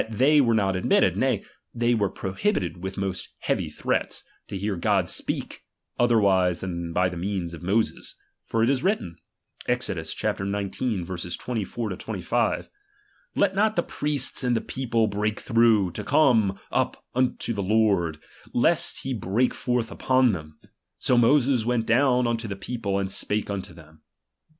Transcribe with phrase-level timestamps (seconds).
[0.09, 1.43] they were not admitted, nay,
[1.75, 2.79] they were prohibited chap.
[2.79, 2.81] xvi.
[2.81, 5.61] with most heavy threats, to hear God speak,
[5.99, 8.15] other ""'"wise than by the means of Moses.
[8.43, 9.17] For it is written,
[9.69, 11.07] imtrprfangthB (Exod.
[11.19, 11.37] xix.
[11.37, 12.69] 24, 25):
[13.35, 17.61] Let not the priests and the"" ""'^^ people break through, to come up unto the
[17.61, 18.21] Lord, ^H
[18.55, 20.57] lest he break forth vpoii them.
[20.97, 24.01] So Moses went ^H down unto the people, and spake unto them.